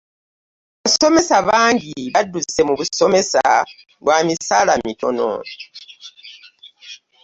[0.85, 3.43] Abasomesa bangi badduse munbusomesa
[4.03, 5.27] lwa misaala mitono.